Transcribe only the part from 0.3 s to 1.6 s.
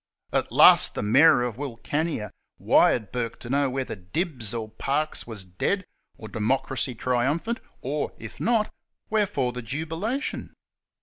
At last the Mayor of